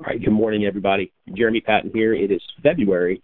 [0.00, 1.12] All right, good morning, everybody.
[1.36, 2.14] Jeremy Patton here.
[2.14, 3.20] It is February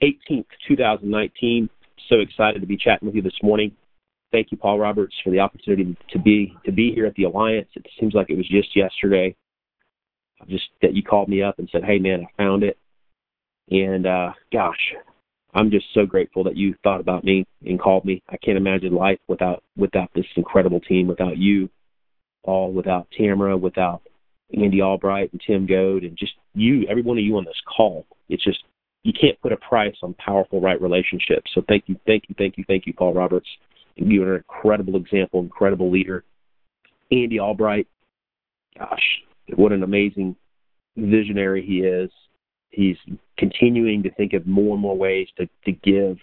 [0.00, 1.68] 18th, 2019.
[2.08, 3.72] So excited to be chatting with you this morning.
[4.30, 7.66] Thank you, Paul Roberts, for the opportunity to be to be here at the Alliance.
[7.74, 9.34] It seems like it was just yesterday.
[10.48, 12.78] Just that you called me up and said, "Hey, man, I found it,"
[13.68, 14.94] and uh, gosh,
[15.54, 18.22] I'm just so grateful that you thought about me and called me.
[18.28, 21.68] I can't imagine life without without this incredible team, without you,
[22.44, 24.02] all, without Tamara, without
[24.54, 28.06] Andy Albright and Tim Goad and just you, every one of you on this call.
[28.28, 28.62] It's just
[29.02, 31.50] you can't put a price on powerful right relationships.
[31.54, 33.48] So thank you, thank you, thank you, thank you, Paul Roberts.
[33.96, 36.24] You're an incredible example, incredible leader.
[37.10, 37.86] Andy Albright,
[38.78, 39.02] gosh,
[39.54, 40.36] what an amazing
[40.96, 42.10] visionary he is.
[42.70, 42.96] He's
[43.38, 46.18] continuing to think of more and more ways to, to give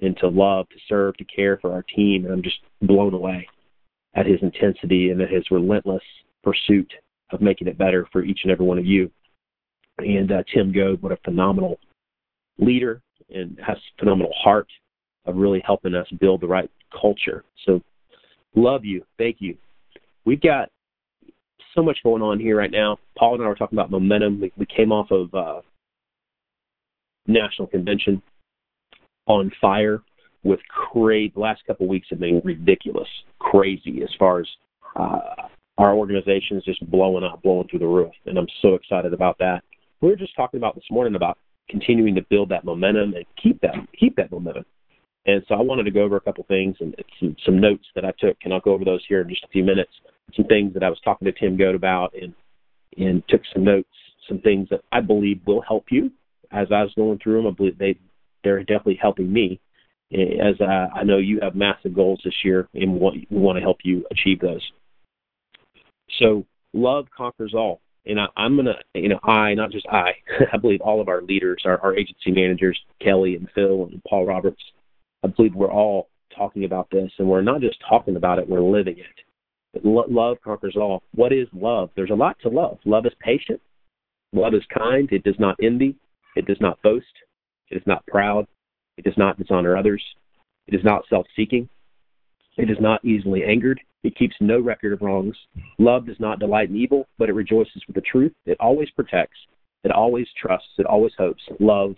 [0.00, 2.24] and to love, to serve, to care for our team.
[2.24, 3.48] And I'm just blown away
[4.14, 6.02] at his intensity and at his relentless
[6.42, 6.92] pursuit
[7.30, 9.10] of making it better for each and every one of you.
[9.98, 11.78] And uh, Tim Goad, what a phenomenal
[12.58, 14.68] leader and has phenomenal heart
[15.24, 17.44] of really helping us build the right culture.
[17.64, 17.80] So
[18.54, 19.04] love you.
[19.18, 19.56] Thank you.
[20.24, 20.70] We've got
[21.74, 22.98] so much going on here right now.
[23.18, 24.40] Paul and I were talking about momentum.
[24.40, 25.60] We, we came off of uh,
[27.26, 28.22] national convention
[29.26, 30.02] on fire
[30.42, 31.32] with crazy.
[31.34, 34.46] The last couple of weeks have been ridiculous, crazy as far as
[34.94, 39.12] uh, our organization is just blowing up, blowing through the roof, and I'm so excited
[39.12, 39.62] about that.
[40.00, 41.38] We were just talking about this morning about
[41.68, 44.64] continuing to build that momentum and keep that keep that momentum.
[45.26, 48.04] And so I wanted to go over a couple things and some, some notes that
[48.04, 49.90] I took, and I'll go over those here in just a few minutes.
[50.36, 52.32] Some things that I was talking to Tim Goad about, and
[52.96, 53.88] and took some notes,
[54.28, 56.10] some things that I believe will help you
[56.52, 57.52] as I was going through them.
[57.52, 57.98] I believe they
[58.44, 59.60] they're definitely helping me
[60.12, 63.56] as uh, I know you have massive goals this year, and we want, we want
[63.56, 64.62] to help you achieve those.
[66.18, 67.80] So love conquers all.
[68.06, 70.12] And I, I'm gonna, you know, I not just I,
[70.52, 74.26] I believe all of our leaders, our, our agency managers, Kelly and Phil and Paul
[74.26, 74.62] Roberts,
[75.24, 78.60] I believe we're all talking about this, and we're not just talking about it, we're
[78.60, 79.84] living it.
[79.84, 81.02] Lo- love conquers all.
[81.14, 81.90] What is love?
[81.96, 82.78] There's a lot to love.
[82.84, 83.60] Love is patient.
[84.32, 85.08] Love is kind.
[85.12, 85.96] It does not envy.
[86.36, 87.06] It does not boast.
[87.70, 88.46] It is not proud.
[88.96, 90.02] It does not dishonor others.
[90.66, 91.68] It is not self-seeking.
[92.56, 93.80] It is not easily angered.
[94.02, 95.36] It keeps no record of wrongs.
[95.78, 98.32] Love does not delight in evil, but it rejoices with the truth.
[98.46, 99.38] It always protects.
[99.84, 100.68] It always trusts.
[100.78, 101.42] It always hopes.
[101.60, 101.94] Love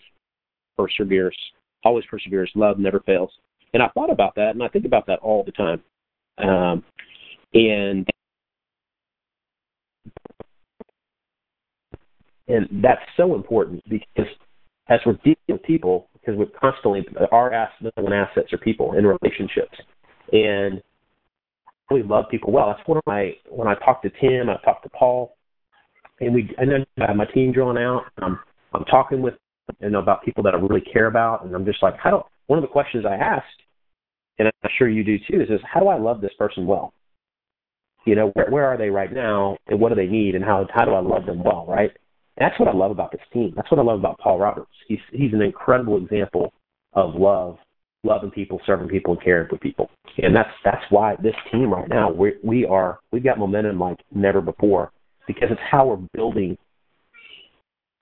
[0.77, 1.37] perseveres.
[1.85, 2.51] Always perseveres.
[2.55, 3.31] Love never fails.
[3.75, 5.83] And I thought about that, and I think about that all the time.
[6.39, 6.85] Um,
[7.55, 8.09] and
[12.49, 14.31] and that's so important because
[14.89, 19.77] as we're dealing with people, because we're constantly our assets are people in relationships,
[20.33, 20.83] and
[21.91, 22.69] we love people well.
[22.69, 25.37] That's one of my when I talk to Tim, I talk to Paul,
[26.21, 28.05] and we and then I have my team drawn out.
[28.19, 28.39] I'm
[28.75, 29.35] I'm talking with
[29.81, 32.23] you know about people that I really care about, and I'm just like, how do
[32.47, 33.47] one of the questions I asked,
[34.39, 36.93] and I'm sure you do too, is, is how do I love this person well?
[38.07, 40.67] You know, where where are they right now, and what do they need, and how
[40.75, 41.91] how do I love them well, right?
[42.37, 43.53] And that's what I love about this team.
[43.57, 44.71] That's what I love about Paul Roberts.
[44.87, 46.53] He's he's an incredible example
[46.93, 47.57] of love
[48.09, 49.91] loving people, serving people, and caring for people.
[50.19, 53.99] And that's that's why this team right now we we are we've got momentum like
[54.13, 54.91] never before
[55.27, 56.57] because it's how we're building.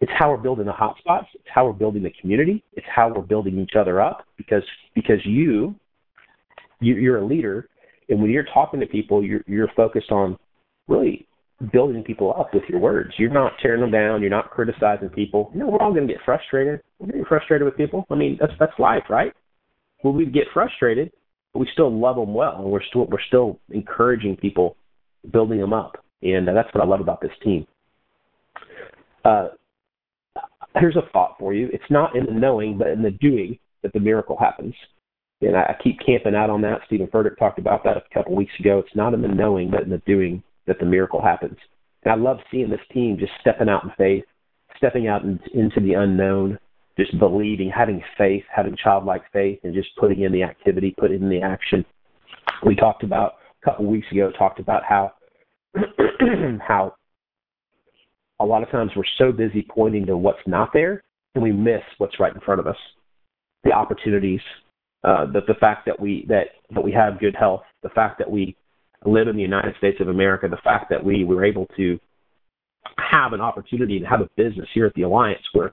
[0.00, 1.26] It's how we're building the hotspots.
[1.34, 2.62] It's how we're building the community.
[2.74, 4.62] It's how we're building each other up because
[4.94, 5.74] because you,
[6.80, 7.68] you you're a leader,
[8.08, 10.38] and when you're talking to people, you're you're focused on
[10.88, 11.26] really
[11.72, 13.12] building people up with your words.
[13.18, 14.20] You're not tearing them down.
[14.20, 15.50] You're not criticizing people.
[15.54, 16.80] You know, we're all going to get frustrated.
[16.98, 18.06] We're getting frustrated with people.
[18.10, 19.32] I mean, that's that's life, right?
[20.02, 21.10] Well, we get frustrated,
[21.52, 24.76] but we still love them well, and we're still we're still encouraging people,
[25.32, 27.66] building them up, and that's what I love about this team.
[29.24, 29.48] Uh,
[30.76, 33.92] here's a thought for you: it's not in the knowing, but in the doing that
[33.92, 34.74] the miracle happens.
[35.40, 36.80] And I, I keep camping out on that.
[36.86, 38.78] Steven Furtick talked about that a couple weeks ago.
[38.78, 41.56] It's not in the knowing, but in the doing that the miracle happens.
[42.04, 44.24] And I love seeing this team just stepping out in faith,
[44.76, 46.58] stepping out in, into the unknown,
[46.98, 51.28] just believing, having faith, having childlike faith, and just putting in the activity, putting in
[51.28, 51.84] the action.
[52.64, 55.12] We talked about a couple weeks ago, talked about how
[56.66, 56.94] how
[58.40, 61.02] a lot of times we're so busy pointing to what's not there,
[61.34, 62.76] and we miss what's right in front of us,
[63.64, 64.40] the opportunities,
[65.04, 68.30] uh, the the fact that we that that we have good health, the fact that
[68.30, 68.56] we
[69.04, 71.98] live in the United States of America, the fact that we were able to
[72.98, 75.72] have an opportunity to have a business here at the Alliance where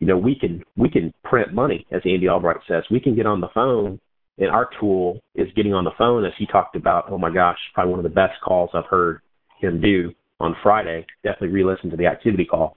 [0.00, 2.84] you know, we can we can print money, as Andy Albright says.
[2.90, 3.98] We can get on the phone,
[4.38, 7.10] and our tool is getting on the phone, as he talked about.
[7.10, 9.20] Oh my gosh, probably one of the best calls I've heard
[9.60, 11.04] him do on Friday.
[11.24, 12.76] Definitely re-listen to the activity call.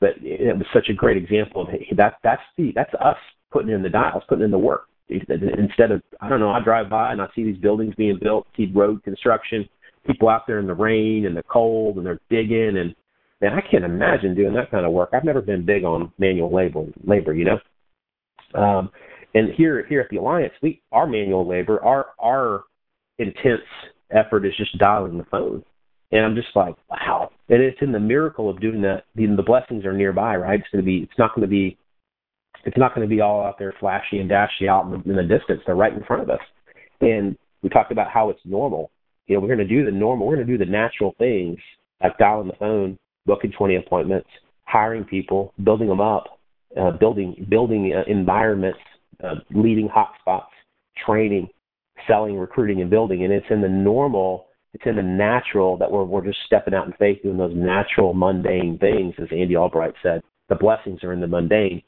[0.00, 2.14] But it was such a great example of that.
[2.22, 3.18] That's the that's us
[3.50, 4.86] putting in the dials, putting in the work.
[5.08, 8.46] Instead of I don't know, I drive by and I see these buildings being built,
[8.56, 9.68] see road construction,
[10.06, 12.94] people out there in the rain and the cold, and they're digging and
[13.40, 15.10] man, I can't imagine doing that kind of work.
[15.12, 18.60] I've never been big on manual labor, labor, you know.
[18.60, 18.90] Um,
[19.34, 22.64] and here, here at the Alliance, we our manual labor, our our
[23.18, 23.60] intense
[24.10, 25.62] effort is just dialing the phone.
[26.12, 27.30] And I'm just like, wow.
[27.48, 29.04] And it's in the miracle of doing that.
[29.14, 30.58] The, the blessings are nearby, right?
[30.58, 31.04] It's going to be.
[31.04, 31.78] It's not going to be.
[32.64, 35.16] It's not going to be all out there flashy and dashy out in the, in
[35.16, 35.62] the distance.
[35.64, 36.40] They're right in front of us.
[37.00, 38.90] And we talked about how it's normal.
[39.26, 40.26] You know, we're going to do the normal.
[40.26, 41.58] We're going to do the natural things
[42.02, 44.28] like dialing the phone, booking 20 appointments,
[44.64, 46.40] hiring people, building them up,
[46.80, 48.78] uh, building building uh, environments,
[49.22, 50.46] uh, leading hotspots,
[51.04, 51.48] training,
[52.06, 53.24] selling, recruiting, and building.
[53.24, 56.86] And it's in the normal, it's in the natural that we're we're just stepping out
[56.86, 60.22] in faith, doing those natural, mundane things, as Andy Albright said.
[60.48, 61.82] The blessings are in the mundane,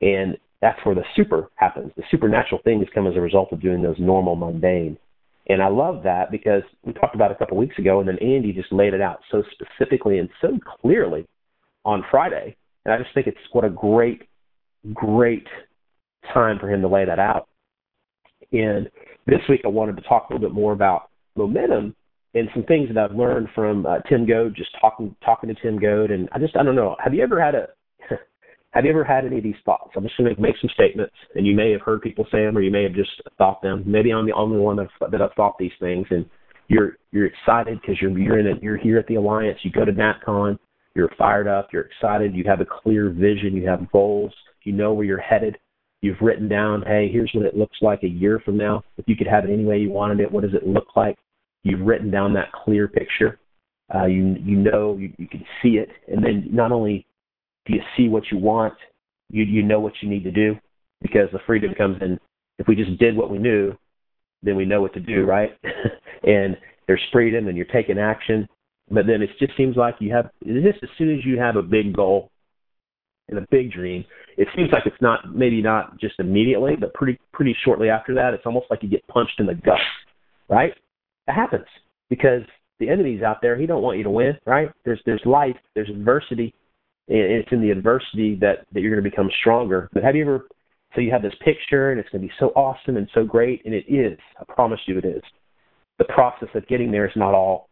[0.00, 1.92] and that's where the super happens.
[1.96, 4.98] The supernatural things come as a result of doing those normal, mundane.
[5.48, 8.18] And I love that because we talked about it a couple weeks ago, and then
[8.18, 11.26] Andy just laid it out so specifically and so clearly
[11.84, 12.56] on Friday.
[12.84, 14.22] And I just think it's what a great,
[14.92, 15.46] great
[16.32, 17.48] time for him to lay that out.
[18.52, 18.90] And
[19.26, 21.94] this week I wanted to talk a little bit more about momentum
[22.34, 25.78] and some things that I've learned from uh, Tim Goad, just talking talking to Tim
[25.78, 26.10] Goad.
[26.10, 26.96] And I just I don't know.
[27.02, 27.68] Have you ever had a
[28.76, 29.92] have you ever had any of these thoughts?
[29.96, 32.56] I'm just going to make some statements, and you may have heard people say them,
[32.56, 33.82] or you may have just thought them.
[33.86, 36.26] Maybe I'm the only one that I've thought these things, and
[36.68, 38.62] you're you're excited because you're you're in it.
[38.62, 39.58] You're here at the Alliance.
[39.62, 40.58] You go to NatCon.
[40.94, 41.68] You're fired up.
[41.72, 42.34] You're excited.
[42.34, 43.54] You have a clear vision.
[43.54, 44.32] You have goals.
[44.64, 45.56] You know where you're headed.
[46.02, 48.82] You've written down, hey, here's what it looks like a year from now.
[48.98, 51.16] If you could have it any way you wanted it, what does it look like?
[51.62, 53.38] You've written down that clear picture.
[53.94, 57.06] Uh, you you know you, you can see it, and then not only
[57.66, 58.74] do you see what you want,
[59.30, 60.56] you you know what you need to do
[61.02, 61.82] because the freedom mm-hmm.
[61.82, 62.18] comes in.
[62.58, 63.74] If we just did what we knew,
[64.42, 65.30] then we know what to do, mm-hmm.
[65.30, 65.50] right?
[66.22, 68.48] and there's freedom, and you're taking action.
[68.90, 71.62] But then it just seems like you have just as soon as you have a
[71.62, 72.30] big goal
[73.28, 74.04] and a big dream,
[74.36, 78.32] it seems like it's not maybe not just immediately, but pretty pretty shortly after that,
[78.32, 79.80] it's almost like you get punched in the gut,
[80.48, 80.72] right?
[81.26, 81.66] That happens
[82.08, 82.42] because
[82.78, 83.58] the enemy's out there.
[83.58, 84.70] He don't want you to win, right?
[84.84, 86.54] There's there's life, there's adversity,
[87.08, 89.88] it's in the adversity that that you're going to become stronger.
[89.92, 90.48] But have you ever?
[90.94, 93.62] So you have this picture, and it's going to be so awesome and so great,
[93.64, 94.18] and it is.
[94.40, 95.22] I promise you, it is.
[95.98, 97.68] The process of getting there is not all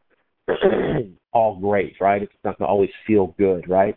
[1.32, 2.22] all great, right?
[2.22, 3.96] It's not going to always feel good, right?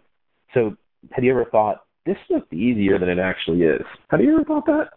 [0.53, 0.75] So
[1.11, 3.83] have you ever thought this looked easier than it actually is?
[4.09, 4.89] Have you ever thought that?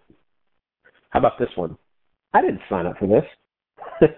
[1.10, 1.76] How about this one?
[2.32, 3.24] I didn't sign up for this.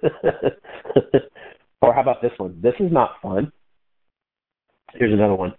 [1.83, 2.61] or how about this one?
[2.63, 3.51] This is not fun.
[4.95, 5.55] Here's another one.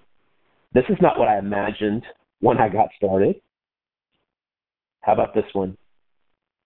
[0.73, 2.03] This is not what I imagined
[2.39, 3.35] when I got started.
[5.01, 5.77] How about this one?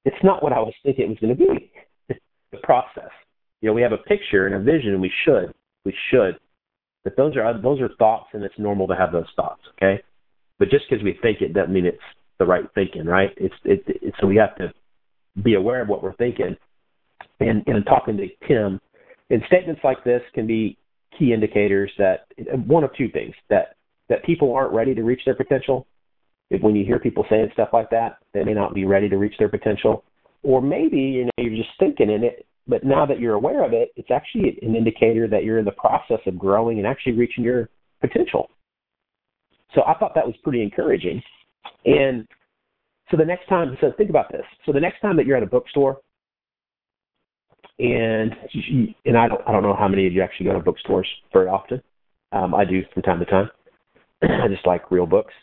[0.06, 1.71] It's not what I was thinking it was going to be.
[2.51, 3.12] the process.
[3.62, 6.38] You know, we have a picture and a vision, and we should, we should.
[7.04, 9.62] But those are those are thoughts, and it's normal to have those thoughts.
[9.75, 10.01] Okay,
[10.59, 11.98] but just because we think it doesn't mean it's
[12.38, 13.31] the right thinking, right?
[13.38, 14.74] It's it, it so we have to
[15.44, 16.56] be aware of what we're thinking.
[17.39, 18.80] And in talking to Tim,
[19.30, 20.77] and statements like this can be
[21.18, 22.25] key indicators that
[22.66, 23.76] one of two things that
[24.09, 25.87] that people aren't ready to reach their potential.
[26.49, 29.18] If when you hear people saying stuff like that, they may not be ready to
[29.18, 30.04] reach their potential,
[30.44, 33.73] or maybe you know you're just thinking in it, but now that you're aware of
[33.73, 37.44] it, it's actually an indicator that you're in the process of growing and actually reaching
[37.44, 37.69] your
[38.02, 38.49] potential.
[39.73, 41.21] So I thought that was pretty encouraging.
[41.85, 42.28] And
[43.09, 44.44] so the next time, so think about this.
[44.66, 45.99] So the next time that you're at a bookstore,
[47.80, 48.33] and
[49.06, 51.47] and I don't I don't know how many of you actually go to bookstores very
[51.47, 51.81] often.
[52.31, 53.49] Um, I do from time to time.
[54.21, 55.33] I just like real books.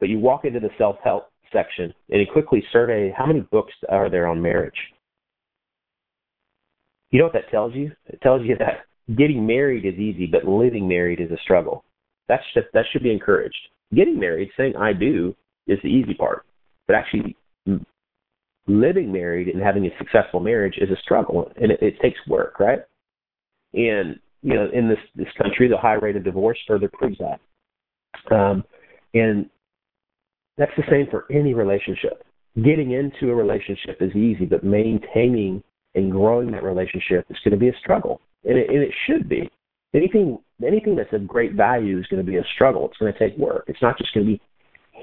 [0.00, 3.74] But you walk into the self help section and you quickly survey how many books
[3.88, 4.74] are there on marriage.
[7.10, 7.92] You know what that tells you?
[8.06, 8.86] It tells you that
[9.16, 11.84] getting married is easy, but living married is a struggle.
[12.28, 13.56] That's just, that should be encouraged.
[13.94, 15.36] Getting married, saying I do,
[15.66, 16.44] is the easy part,
[16.86, 17.36] but actually
[18.66, 22.58] living married and having a successful marriage is a struggle, and it, it takes work,
[22.58, 22.80] right?
[23.74, 27.40] And you know, in this this country, the high rate of divorce further proves that.
[28.30, 28.64] Um,
[29.14, 29.48] and
[30.56, 32.24] that's the same for any relationship.
[32.56, 35.62] Getting into a relationship is easy, but maintaining
[35.94, 39.28] and growing that relationship is going to be a struggle, and it, and it should
[39.28, 39.50] be.
[39.94, 42.88] Anything anything that's of great value is going to be a struggle.
[42.88, 43.64] It's going to take work.
[43.66, 44.40] It's not just going to be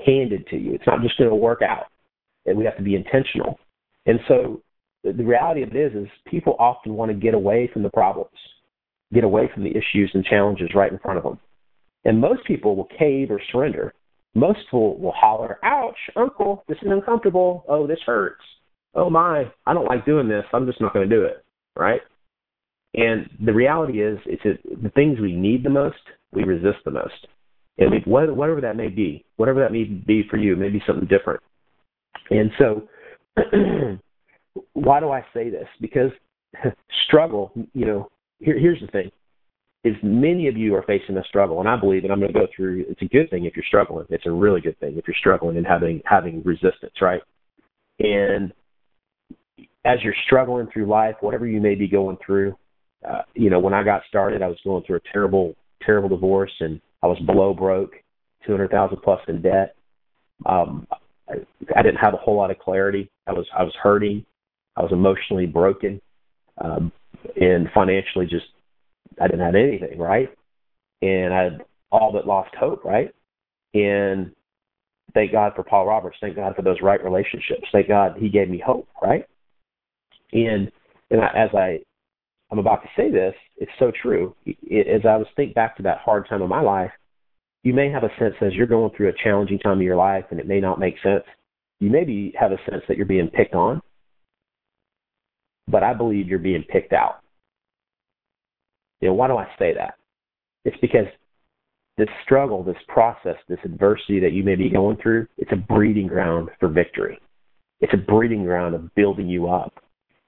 [0.05, 0.73] handed to you.
[0.73, 1.87] It's not just going to work out.
[2.45, 3.59] And we have to be intentional.
[4.05, 4.61] And so
[5.03, 8.31] the reality of it is, is people often want to get away from the problems.
[9.13, 11.39] get away from the issues and challenges right in front of them.
[12.05, 13.93] And most people will cave or surrender.
[14.35, 17.65] Most will, will holler, ouch, uncle, this is uncomfortable.
[17.67, 18.43] Oh, this hurts.
[18.95, 20.45] Oh my, I don't like doing this.
[20.53, 21.43] I'm just not going to do it.
[21.75, 22.01] Right?
[22.93, 25.97] And the reality is, it's a, the things we need the most,
[26.31, 27.27] we resist the most.
[27.77, 31.41] And we, whatever that may be, whatever that may be for you, maybe something different.
[32.29, 32.87] And so,
[34.73, 35.67] why do I say this?
[35.79, 36.11] Because
[37.07, 39.11] struggle, you know, here, here's the thing
[39.83, 42.39] is many of you are facing a struggle, and I believe, and I'm going to
[42.39, 42.85] go through.
[42.89, 44.05] It's a good thing if you're struggling.
[44.09, 47.21] It's a really good thing if you're struggling and having having resistance, right?
[47.99, 48.51] And
[49.85, 52.55] as you're struggling through life, whatever you may be going through,
[53.09, 55.55] uh, you know, when I got started, I was going through a terrible,
[55.85, 57.93] terrible divorce, and I was below broke,
[58.45, 59.75] two hundred thousand plus in debt.
[60.45, 60.87] Um,
[61.29, 61.35] I,
[61.75, 63.09] I didn't have a whole lot of clarity.
[63.27, 64.25] I was I was hurting.
[64.75, 66.01] I was emotionally broken,
[66.57, 66.91] um,
[67.39, 68.45] and financially just
[69.19, 70.29] I didn't have anything, right?
[71.01, 71.61] And I had
[71.91, 73.13] all but lost hope, right?
[73.73, 74.31] And
[75.13, 76.17] thank God for Paul Roberts.
[76.21, 77.67] Thank God for those right relationships.
[77.71, 79.25] Thank God he gave me hope, right?
[80.31, 80.71] And
[81.11, 81.79] and I, as I
[82.51, 84.35] I'm about to say this, it's so true.
[84.45, 86.91] It, as I was think back to that hard time of my life,
[87.63, 90.25] you may have a sense as you're going through a challenging time of your life
[90.31, 91.23] and it may not make sense.
[91.79, 93.81] You maybe have a sense that you're being picked on,
[95.67, 97.21] but I believe you're being picked out.
[99.01, 99.95] You know, why do I say that?
[100.65, 101.05] It's because
[101.97, 106.07] this struggle, this process, this adversity that you may be going through, it's a breeding
[106.07, 107.19] ground for victory.
[107.81, 109.73] It's a breeding ground of building you up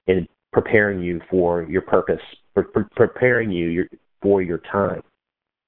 [0.06, 2.20] and preparing you for your purpose,
[2.54, 3.86] for, for preparing you your,
[4.20, 5.02] for your time,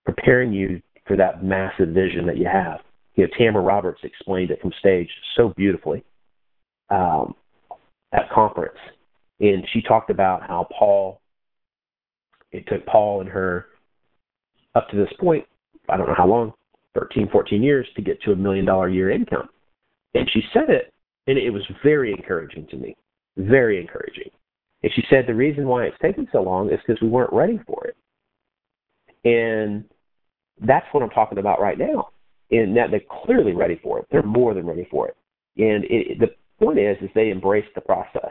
[0.05, 2.81] preparing you for that massive vision that you have.
[3.17, 6.05] You know, Tamara Roberts explained it from stage so beautifully
[6.91, 7.35] um,
[8.13, 8.79] at conference,
[9.41, 11.21] and she talked about how Paul
[12.55, 13.67] it took Paul and her
[14.75, 15.45] up to this point,
[15.89, 16.53] I don't know how long,
[16.95, 19.49] 13, 14 years to get to a million dollar year income.
[20.15, 20.93] And she said it,
[21.27, 22.97] and it was very encouraging to me,
[23.37, 24.31] very encouraging.
[24.85, 27.59] And she said the reason why it's taken so long is because we weren't ready
[27.67, 27.97] for it.
[29.25, 29.85] And
[30.61, 32.11] that's what I'm talking about right now.
[32.51, 34.07] And that they're clearly ready for it.
[34.13, 35.17] They're more than ready for it.
[35.57, 36.29] And it, the
[36.65, 38.31] point is, is they embraced the process.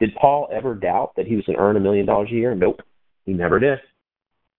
[0.00, 2.54] Did Paul ever doubt that he was going to earn a million dollars a year?
[2.54, 2.80] Nope.
[3.24, 3.78] He never did.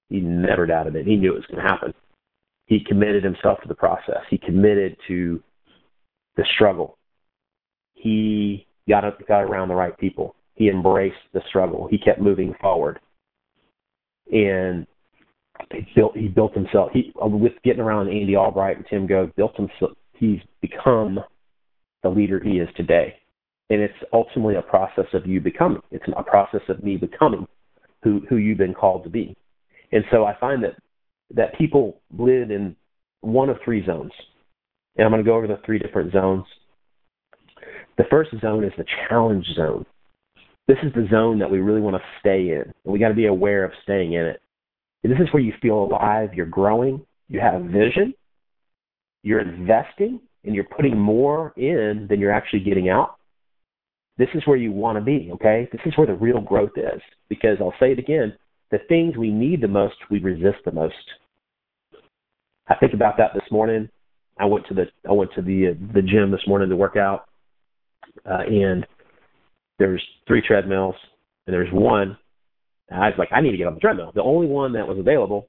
[0.10, 1.06] He never doubted it.
[1.06, 1.94] He knew it was going to happen.
[2.68, 4.22] He committed himself to the process.
[4.30, 5.42] He committed to
[6.38, 6.98] the struggle.
[7.94, 10.36] He got up, got around the right people.
[10.56, 11.88] He embraced the struggle.
[11.90, 13.00] He kept moving forward,
[14.32, 14.86] and
[15.72, 16.16] he built.
[16.16, 16.92] He built himself.
[16.94, 19.98] He with getting around Andy Albright and Tim Goad, built himself.
[20.14, 21.20] He's become
[22.04, 23.16] the leader he is today,
[23.70, 25.82] and it's ultimately a process of you becoming.
[25.92, 27.48] It's a process of me becoming
[28.04, 29.36] who who you've been called to be.
[29.92, 30.76] And so I find that
[31.36, 32.76] that people live in
[33.22, 34.12] one of three zones.
[34.96, 36.46] And I'm going to go over the three different zones.
[37.98, 39.86] The first zone is the challenge zone.
[40.68, 42.72] This is the zone that we really want to stay in.
[42.86, 44.42] We got to be aware of staying in it.
[45.04, 48.14] And this is where you feel alive, you're growing, you have a vision,
[49.24, 53.18] you're investing, and you're putting more in than you're actually getting out.
[54.18, 55.68] This is where you want to be, okay?
[55.72, 57.02] This is where the real growth is.
[57.30, 58.34] Because I'll say it again,
[58.72, 60.94] the things we need the most, we resist the most.
[62.68, 63.90] I think about that this morning.
[64.40, 66.96] I went to the I went to the uh, the gym this morning to work
[66.96, 67.26] out,
[68.26, 68.86] uh, and
[69.78, 70.96] there's three treadmills,
[71.46, 72.18] and there's one.
[72.92, 74.12] I was like, I need to get on the treadmill.
[74.14, 75.48] The only one that was available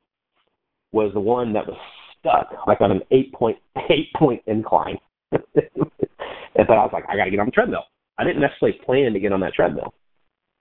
[0.93, 1.77] was the one that was
[2.19, 3.59] stuck, like on an eight point
[3.91, 4.99] eight point incline.
[5.31, 5.41] but
[6.57, 7.85] I was like, I got to get on the treadmill.
[8.19, 9.95] I didn't necessarily plan to get on that treadmill.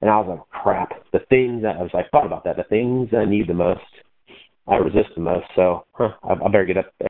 [0.01, 0.91] And I was like, crap.
[1.11, 2.57] The things that I was, I thought about that.
[2.57, 3.81] The things I need the most,
[4.67, 5.45] I resist the most.
[5.55, 7.07] So, huh, I, I better get up there.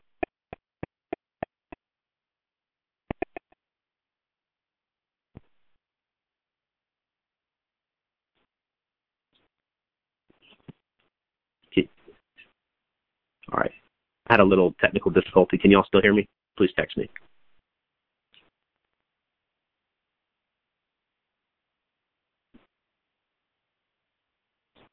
[13.52, 13.72] All right.
[14.28, 15.58] I had a little technical difficulty.
[15.58, 16.28] Can you all still hear me?
[16.58, 17.10] Please text me.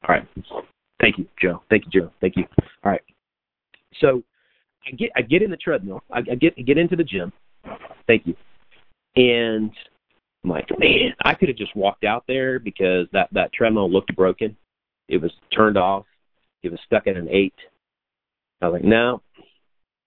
[0.11, 0.27] right.
[0.99, 1.61] Thank you, Joe.
[1.69, 2.11] Thank you, Joe.
[2.21, 2.45] Thank you.
[2.83, 3.01] All right.
[3.99, 4.23] So
[4.87, 6.03] I get I get in the treadmill.
[6.11, 7.31] I, I get I get into the gym.
[8.07, 8.35] Thank you.
[9.15, 9.71] And
[10.43, 14.15] I'm like, man, I could have just walked out there because that that treadmill looked
[14.15, 14.55] broken.
[15.07, 16.05] It was turned off.
[16.63, 17.55] It was stuck at an eight.
[18.61, 19.21] I was like, no,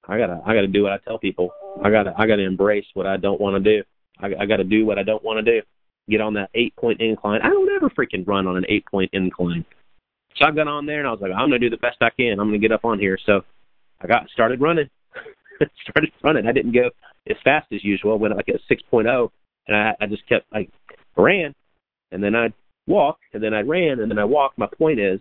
[0.06, 1.50] I gotta I gotta do what I tell people.
[1.82, 3.84] I gotta I gotta embrace what I don't want to do.
[4.20, 5.66] I, I gotta do what I don't want to do.
[6.08, 7.40] Get on that eight point incline.
[7.42, 9.64] I don't ever freaking run on an eight point incline.
[10.36, 12.10] So I got on there and I was like, I'm gonna do the best I
[12.10, 12.40] can.
[12.40, 13.18] I'm gonna get up on here.
[13.24, 13.42] So
[14.00, 14.88] I got started running.
[15.88, 16.46] started running.
[16.46, 16.90] I didn't go
[17.28, 18.18] as fast as usual.
[18.18, 19.30] Went like a 6.0,
[19.68, 20.70] and I, I just kept like
[21.16, 21.54] ran,
[22.10, 22.52] and then I'd
[22.86, 24.58] walk, and then I ran, and then I walked.
[24.58, 25.20] My point is,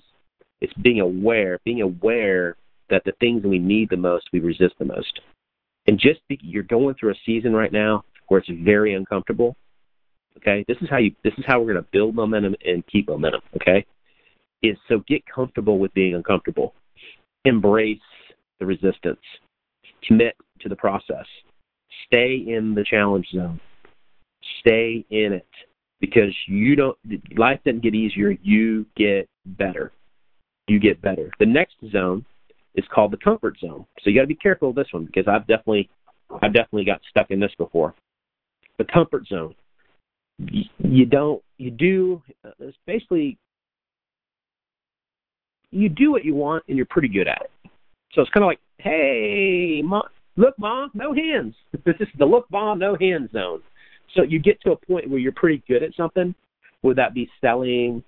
[0.61, 2.55] it's being aware, being aware
[2.89, 5.19] that the things we need the most, we resist the most.
[5.87, 9.55] And just be, you're going through a season right now where it's very uncomfortable.
[10.37, 11.13] Okay, this is how you.
[11.23, 13.41] This is how we're going to build momentum and keep momentum.
[13.55, 13.85] Okay,
[14.63, 16.73] is so get comfortable with being uncomfortable.
[17.45, 17.99] Embrace
[18.59, 19.19] the resistance.
[20.07, 21.25] Commit to the process.
[22.07, 23.59] Stay in the challenge zone.
[24.59, 25.47] Stay in it
[25.99, 26.97] because you don't.
[27.37, 28.31] Life doesn't get easier.
[28.41, 29.91] You get better.
[30.67, 31.29] You get better.
[31.39, 32.25] The next zone
[32.75, 33.85] is called the comfort zone.
[34.01, 35.89] So you got to be careful of this one because I've definitely,
[36.41, 37.93] I've definitely got stuck in this before.
[38.77, 39.55] The comfort zone.
[40.39, 41.41] You don't.
[41.57, 42.21] You do.
[42.59, 43.37] It's basically
[45.73, 47.71] you do what you want and you're pretty good at it.
[48.13, 50.03] So it's kind of like, hey, mom,
[50.35, 51.55] look, mom, no hands.
[51.85, 53.61] This is the look, mom, no hands zone.
[54.15, 56.35] So you get to a point where you're pretty good at something.
[56.83, 58.03] Would that be selling?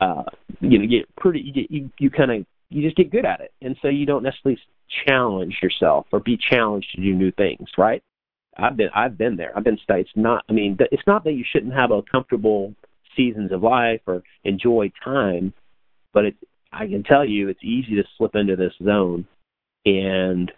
[0.00, 0.24] Uh,
[0.60, 1.40] you know, you get pretty.
[1.40, 4.06] You get you, you kind of you just get good at it, and so you
[4.06, 4.58] don't necessarily
[5.06, 8.02] challenge yourself or be challenged to do new things, right?
[8.56, 9.52] I've been I've been there.
[9.56, 10.44] I've been It's not.
[10.48, 12.74] I mean, it's not that you shouldn't have a comfortable
[13.16, 15.52] seasons of life or enjoy time,
[16.12, 16.38] but it's
[16.72, 19.26] I can tell you it's easy to slip into this zone
[19.84, 20.50] and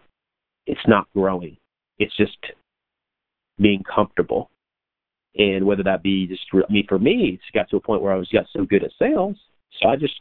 [0.66, 1.56] it's not growing.
[1.98, 2.36] It's just
[3.58, 4.50] being comfortable.
[5.36, 8.12] And whether that be just, I mean, for me, it's got to a point where
[8.12, 9.36] I was got so good at sales,
[9.80, 10.14] so I just,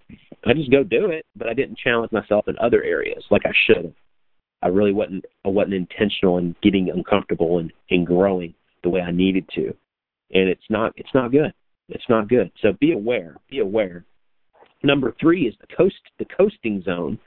[0.46, 3.54] I just go do it, but I didn't challenge myself in other areas like I
[3.66, 3.94] should have.
[4.64, 9.12] I really wasn't, I wasn't intentional in getting uncomfortable and, and growing the way I
[9.12, 9.68] needed to.
[10.32, 11.54] And it's not, it's not good.
[11.90, 12.52] It's not good.
[12.62, 14.06] So be aware, be aware
[14.84, 17.18] Number three is the coast, the coasting zone,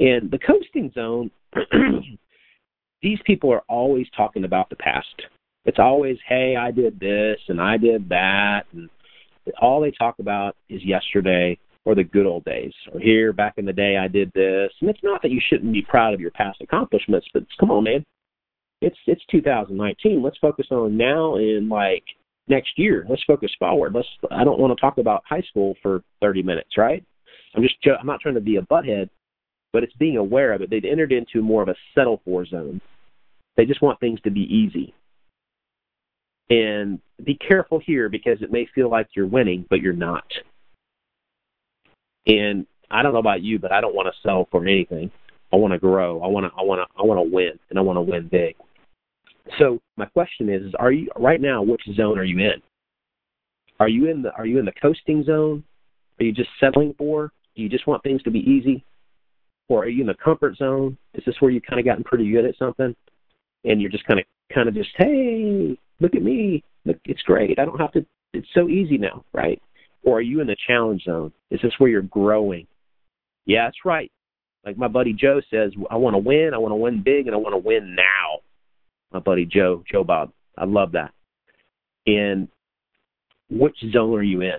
[0.00, 1.30] and the coasting zone.
[3.02, 5.22] these people are always talking about the past.
[5.64, 8.88] It's always, hey, I did this and I did that, and
[9.60, 12.72] all they talk about is yesterday or the good old days.
[12.92, 14.70] Or here back in the day, I did this.
[14.80, 17.84] And it's not that you shouldn't be proud of your past accomplishments, but come on,
[17.84, 18.04] man.
[18.80, 20.22] It's it's 2019.
[20.22, 22.02] Let's focus on now and like
[22.48, 23.06] next year.
[23.08, 23.94] Let's focus forward.
[23.94, 24.08] Let's.
[24.30, 27.04] I don't want to talk about high school for 30 minutes, right?
[27.54, 27.76] I'm just.
[27.86, 29.08] I'm not trying to be a butthead,
[29.72, 30.70] but it's being aware of it.
[30.70, 32.80] They've entered into more of a settle for zone.
[33.56, 34.94] They just want things to be easy.
[36.50, 40.24] And be careful here because it may feel like you're winning, but you're not.
[42.26, 45.10] And I don't know about you, but I don't want to sell for anything.
[45.52, 46.22] I want to grow.
[46.22, 46.58] I want to.
[46.58, 47.00] I want to.
[47.00, 48.56] I want to win, and I want to win big.
[49.58, 51.62] So my question is, are you right now?
[51.62, 52.62] Which zone are you in?
[53.80, 55.64] Are you in the Are you in the coasting zone?
[56.20, 57.32] Are you just settling for?
[57.54, 58.84] Do you just want things to be easy,
[59.68, 60.96] or are you in the comfort zone?
[61.14, 62.94] Is this where you've kind of gotten pretty good at something,
[63.64, 67.58] and you're just kind of kind of just hey, look at me, look, it's great.
[67.58, 68.06] I don't have to.
[68.32, 69.60] It's so easy now, right?
[70.04, 71.32] Or are you in the challenge zone?
[71.50, 72.66] Is this where you're growing?
[73.46, 74.10] Yeah, that's right.
[74.64, 76.52] Like my buddy Joe says, I want to win.
[76.54, 78.40] I want to win big, and I want to win now
[79.12, 80.32] my buddy Joe, Joe Bob.
[80.56, 81.12] I love that.
[82.06, 82.48] And
[83.50, 84.58] which zone are you in?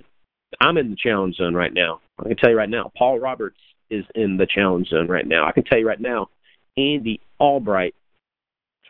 [0.62, 2.00] I'm in the challenge zone right now.
[2.20, 5.48] I can tell you right now, Paul Roberts is in the challenge zone right now.
[5.48, 6.28] I can tell you right now,
[6.78, 7.96] Andy Albright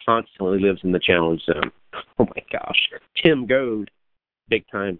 [0.06, 1.72] constantly lives in the challenge zone.
[2.20, 2.90] Oh my gosh.
[3.24, 3.92] Tim Goad,
[4.50, 5.00] big time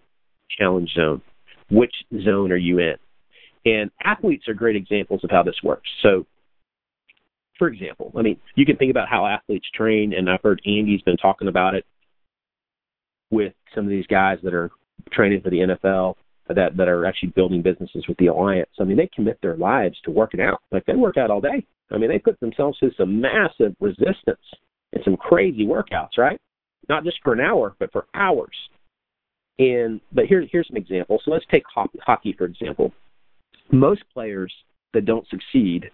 [0.56, 1.22] challenge zone.
[1.68, 2.94] Which zone are you in?
[3.64, 5.88] And athletes are great examples of how this works.
[6.02, 6.24] So
[7.58, 11.02] for example, I mean, you can think about how athletes train, and I've heard Andy's
[11.02, 11.84] been talking about it
[13.30, 14.70] with some of these guys that are
[15.12, 16.16] training for the NFL
[16.48, 18.70] that that are actually building businesses with the alliance.
[18.78, 20.60] I mean, they commit their lives to working out.
[20.70, 21.64] Like they work out all day.
[21.90, 24.40] I mean, they put themselves through some massive resistance
[24.92, 26.40] and some crazy workouts, right?
[26.88, 28.54] Not just for an hour, but for hours.
[29.58, 31.20] And but here here's an example.
[31.24, 32.92] So let's take hockey, hockey for example.
[33.72, 34.52] Most players
[34.92, 35.90] that don't succeed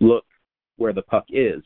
[0.00, 0.24] look
[0.76, 1.62] where the puck is.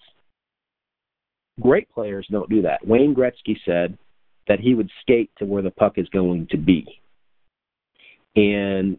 [1.61, 2.87] Great players don't do that.
[2.87, 3.99] Wayne Gretzky said
[4.47, 7.01] that he would skate to where the puck is going to be.
[8.37, 8.99] And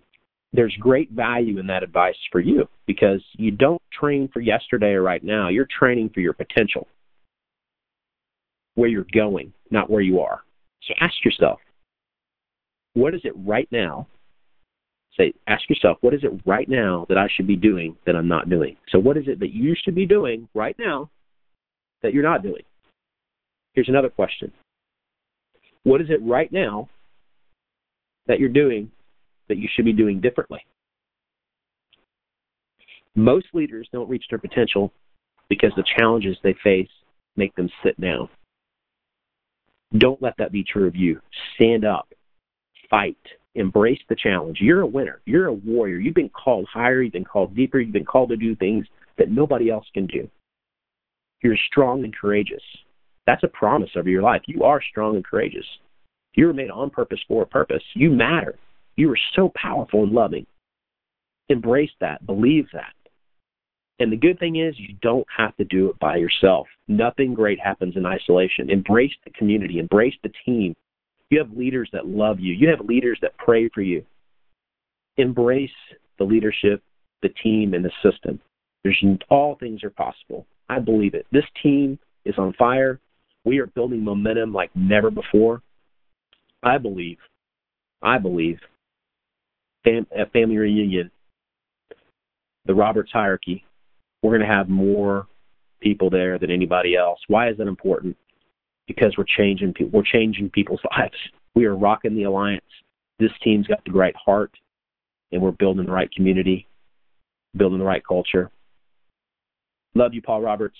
[0.51, 5.01] there's great value in that advice for you because you don't train for yesterday or
[5.01, 5.49] right now.
[5.49, 6.87] You're training for your potential,
[8.75, 10.41] where you're going, not where you are.
[10.83, 11.59] So ask yourself,
[12.93, 14.07] what is it right now
[15.19, 18.27] say, ask yourself, what is it right now that I should be doing that I'm
[18.27, 18.77] not doing?
[18.89, 21.09] So, what is it that you should be doing right now
[22.01, 22.63] that you're not doing?
[23.73, 24.51] Here's another question
[25.83, 26.89] What is it right now
[28.27, 28.91] that you're doing
[29.49, 30.65] that you should be doing differently?
[33.15, 34.93] Most leaders don't reach their potential
[35.49, 36.89] because the challenges they face
[37.35, 38.29] make them sit down.
[39.97, 41.19] Don't let that be true of you.
[41.55, 42.07] Stand up,
[42.89, 43.17] fight,
[43.55, 44.59] embrace the challenge.
[44.62, 45.21] You're a winner.
[45.25, 45.97] You're a warrior.
[45.97, 47.01] You've been called higher.
[47.01, 47.79] You've been called deeper.
[47.79, 48.85] You've been called to do things
[49.17, 50.29] that nobody else can do.
[51.41, 52.62] You're strong and courageous.
[53.25, 54.41] That's a promise of your life.
[54.45, 55.65] You are strong and courageous.
[56.35, 57.83] You were made on purpose for a purpose.
[57.95, 58.55] You matter.
[58.99, 60.45] You are so powerful and loving.
[61.47, 62.25] Embrace that.
[62.25, 62.91] Believe that.
[63.97, 66.67] And the good thing is, you don't have to do it by yourself.
[66.89, 68.69] Nothing great happens in isolation.
[68.69, 70.75] Embrace the community, embrace the team.
[71.29, 74.03] You have leaders that love you, you have leaders that pray for you.
[75.15, 75.71] Embrace
[76.17, 76.83] the leadership,
[77.21, 78.38] the team, and the system.
[78.83, 80.45] There's all things are possible.
[80.67, 81.25] I believe it.
[81.31, 82.99] This team is on fire.
[83.45, 85.62] We are building momentum like never before.
[86.63, 87.19] I believe,
[88.01, 88.59] I believe,
[89.83, 91.11] fam- at family reunion,
[92.65, 93.65] the Roberts hierarchy
[94.21, 95.27] we're going to have more
[95.81, 97.19] people there than anybody else.
[97.27, 98.17] Why is that important?
[98.87, 99.97] Because we're changing people.
[99.97, 101.15] we're changing people's lives.
[101.55, 102.63] We are rocking the alliance.
[103.19, 104.51] This team's got the right heart,
[105.31, 106.67] and we're building the right community,
[107.55, 108.49] building the right culture.
[109.95, 110.77] Love you, Paul Roberts.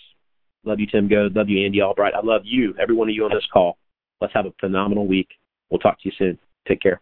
[0.64, 1.36] Love you, Tim Goad.
[1.36, 2.14] Love you, Andy Albright.
[2.14, 3.78] I love you, every one of you on this call.
[4.22, 5.30] Let's have a phenomenal week.
[5.70, 6.38] We'll talk to you soon.
[6.68, 7.02] Take care.